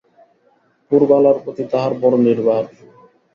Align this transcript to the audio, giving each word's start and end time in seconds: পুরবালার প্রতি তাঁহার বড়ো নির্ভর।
পুরবালার 0.91 1.37
প্রতি 1.43 1.63
তাঁহার 1.71 1.93
বড়ো 2.01 2.17
নির্ভর। 2.25 2.63